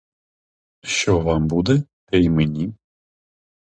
[0.83, 2.73] Що вам буде, те й мені.